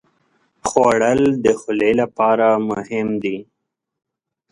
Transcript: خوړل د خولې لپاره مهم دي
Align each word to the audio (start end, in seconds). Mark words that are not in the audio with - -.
خوړل 0.67 1.21
د 1.45 1.47
خولې 1.59 1.91
لپاره 2.01 2.47
مهم 2.69 3.07
دي 3.23 3.37